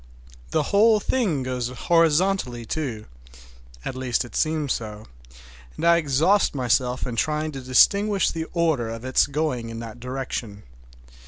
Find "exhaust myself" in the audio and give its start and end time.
5.97-7.05